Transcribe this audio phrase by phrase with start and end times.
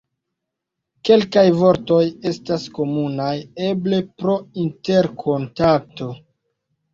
[1.09, 1.99] Kelkaj vortoj
[2.29, 3.35] estas komunaj,
[3.67, 6.11] eble pro interkontakto.